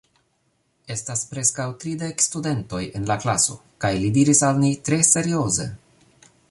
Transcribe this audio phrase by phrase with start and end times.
[0.95, 5.71] Estas preskaŭ tridek studentoj en la klaso, kaj li diris al ni tre serioze: